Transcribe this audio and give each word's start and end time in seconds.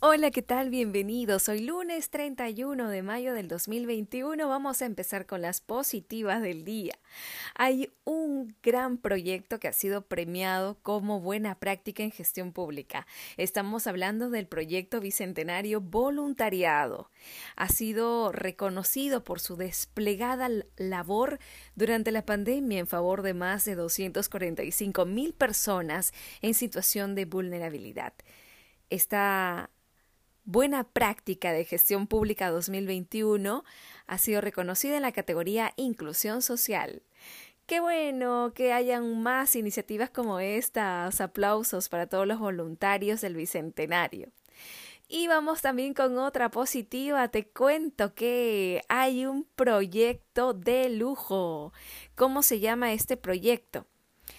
Hola, 0.00 0.30
¿qué 0.30 0.42
tal? 0.42 0.70
Bienvenidos. 0.70 1.48
Hoy 1.48 1.58
lunes 1.58 2.08
31 2.10 2.88
de 2.88 3.02
mayo 3.02 3.34
del 3.34 3.48
2021 3.48 4.48
vamos 4.48 4.80
a 4.80 4.86
empezar 4.86 5.26
con 5.26 5.42
las 5.42 5.60
positivas 5.60 6.40
del 6.40 6.62
día. 6.64 6.94
Hay 7.56 7.90
un 8.04 8.54
gran 8.62 8.98
proyecto 8.98 9.58
que 9.58 9.66
ha 9.66 9.72
sido 9.72 10.02
premiado 10.02 10.78
como 10.82 11.20
buena 11.20 11.56
práctica 11.58 12.04
en 12.04 12.12
gestión 12.12 12.52
pública. 12.52 13.08
Estamos 13.36 13.88
hablando 13.88 14.30
del 14.30 14.46
proyecto 14.46 15.00
Bicentenario 15.00 15.80
Voluntariado. 15.80 17.10
Ha 17.56 17.68
sido 17.68 18.30
reconocido 18.30 19.24
por 19.24 19.40
su 19.40 19.56
desplegada 19.56 20.48
labor 20.76 21.40
durante 21.74 22.12
la 22.12 22.24
pandemia 22.24 22.78
en 22.78 22.86
favor 22.86 23.22
de 23.22 23.34
más 23.34 23.64
de 23.64 23.74
245 23.74 25.06
mil 25.06 25.34
personas 25.34 26.12
en 26.40 26.54
situación 26.54 27.16
de 27.16 27.24
vulnerabilidad. 27.24 28.12
Esta 28.90 29.70
Buena 30.50 30.84
Práctica 30.84 31.52
de 31.52 31.66
Gestión 31.66 32.06
Pública 32.06 32.48
2021 32.48 33.64
ha 34.06 34.16
sido 34.16 34.40
reconocida 34.40 34.96
en 34.96 35.02
la 35.02 35.12
categoría 35.12 35.74
Inclusión 35.76 36.40
Social. 36.40 37.02
Qué 37.66 37.80
bueno 37.80 38.52
que 38.54 38.72
hayan 38.72 39.22
más 39.22 39.54
iniciativas 39.56 40.08
como 40.08 40.40
estas. 40.40 41.20
Aplausos 41.20 41.90
para 41.90 42.06
todos 42.06 42.26
los 42.26 42.38
voluntarios 42.38 43.20
del 43.20 43.36
Bicentenario. 43.36 44.30
Y 45.06 45.26
vamos 45.28 45.60
también 45.60 45.92
con 45.92 46.16
otra 46.16 46.50
positiva. 46.50 47.28
Te 47.28 47.46
cuento 47.46 48.14
que 48.14 48.80
hay 48.88 49.26
un 49.26 49.44
proyecto 49.54 50.54
de 50.54 50.88
lujo. 50.88 51.74
¿Cómo 52.14 52.40
se 52.40 52.58
llama 52.58 52.94
este 52.94 53.18
proyecto? 53.18 53.86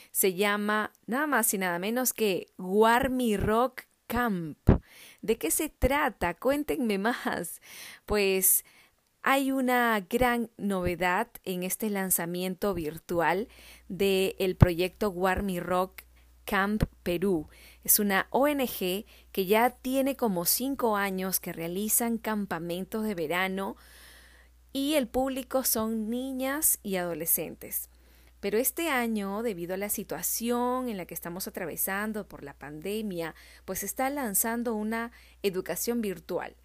Se 0.09 0.34
llama 0.34 0.91
nada 1.06 1.28
más 1.28 1.53
y 1.53 1.59
nada 1.59 1.78
menos 1.78 2.14
que 2.14 2.47
Warmi 2.58 3.38
Rock 3.38 3.84
Camp. 4.10 4.58
¿De 5.22 5.38
qué 5.38 5.52
se 5.52 5.70
trata? 5.70 6.34
Cuéntenme 6.34 6.98
más. 6.98 7.62
Pues 8.08 8.66
hay 9.22 9.52
una 9.52 10.04
gran 10.10 10.50
novedad 10.58 11.28
en 11.44 11.62
este 11.62 11.92
lanzamiento 11.92 12.74
virtual 12.74 13.48
del 13.88 14.36
el 14.40 14.56
proyecto 14.56 15.10
Warmi 15.12 15.60
Rock 15.60 16.02
Camp 16.44 16.86
Perú. 17.04 17.50
Es 17.84 18.00
una 18.00 18.26
ONG 18.32 19.06
que 19.32 19.46
ya 19.46 19.70
tiene 19.70 20.16
como 20.16 20.46
cinco 20.46 20.96
años 20.98 21.40
que 21.40 21.54
realizan 21.54 22.18
campamentos 22.18 23.04
de 23.04 23.14
verano 23.14 23.76
y 24.74 24.96
el 24.96 25.08
público 25.08 25.64
son 25.64 26.10
niñas 26.10 26.80
y 26.82 26.96
adolescentes. 26.96 27.90
Pero 28.40 28.58
este 28.58 28.90
año, 28.90 29.44
debido 29.44 29.73
a 29.73 29.78
la 29.78 29.90
situación 29.90 30.88
en 30.88 30.98
la 30.98 31.06
que 31.06 31.14
estamos 31.14 31.48
atravesando 31.48 32.28
por 32.28 32.44
la 32.44 32.54
pandemia, 32.54 33.36
pues 33.66 33.84
está 33.84 34.09
lanzando 34.09 34.76
una 34.76 35.12
educación 35.44 36.02
virtual. 36.02 36.56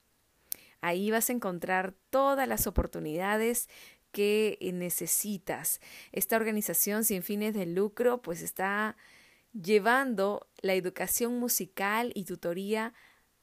Ahí 0.81 1.11
vas 1.11 1.29
a 1.29 1.33
encontrar 1.33 1.93
todas 2.09 2.47
las 2.47 2.67
oportunidades 2.67 3.69
que 4.13 4.57
eh, 4.61 4.71
necesitas. 4.71 5.81
Esta 6.13 6.37
organización 6.37 7.03
sin 7.03 7.23
fines 7.23 7.53
de 7.53 7.65
lucro 7.65 8.21
pues 8.21 8.41
está 8.41 8.95
llevando 9.51 10.47
la 10.61 10.75
educación 10.75 11.39
musical 11.39 12.13
y 12.15 12.23
tutoría 12.23 12.93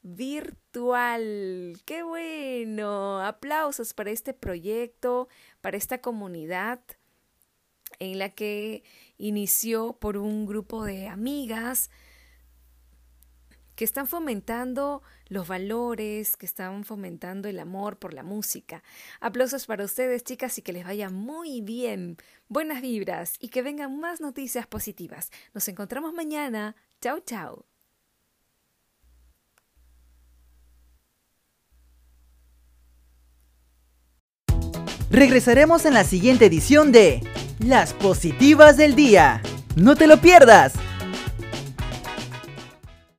virtual. 0.03 1.76
¡Qué 1.84 2.03
bueno! 2.03 3.20
Aplausos 3.20 3.92
para 3.92 4.10
este 4.10 4.32
proyecto, 4.32 5.28
para 5.60 5.76
esta 5.76 6.00
comunidad 6.00 6.80
en 7.98 8.19
la 8.19 8.30
que 8.30 8.82
inició 9.19 9.92
por 9.94 10.16
un 10.16 10.47
grupo 10.47 10.84
de 10.84 11.09
amigas 11.09 11.91
que 13.80 13.86
están 13.86 14.06
fomentando 14.06 15.02
los 15.28 15.48
valores, 15.48 16.36
que 16.36 16.44
están 16.44 16.84
fomentando 16.84 17.48
el 17.48 17.58
amor 17.58 17.98
por 17.98 18.12
la 18.12 18.22
música. 18.22 18.82
Aplausos 19.20 19.64
para 19.64 19.86
ustedes, 19.86 20.22
chicas, 20.22 20.58
y 20.58 20.60
que 20.60 20.74
les 20.74 20.84
vaya 20.84 21.08
muy 21.08 21.62
bien. 21.62 22.18
Buenas 22.46 22.82
vibras 22.82 23.36
y 23.41 23.48
que 23.48 23.62
vengan 23.62 23.98
más 23.98 24.20
noticias 24.20 24.66
positivas. 24.66 25.30
Nos 25.54 25.66
encontramos 25.68 26.12
mañana. 26.12 26.76
Chao, 27.00 27.20
chao. 27.20 27.64
Regresaremos 35.10 35.86
en 35.86 35.94
la 35.94 36.04
siguiente 36.04 36.44
edición 36.44 36.92
de 36.92 37.22
Las 37.60 37.94
Positivas 37.94 38.76
del 38.76 38.94
Día. 38.94 39.41
No 39.74 39.97
te 39.97 40.06
lo 40.06 40.20
pierdas. 40.20 40.74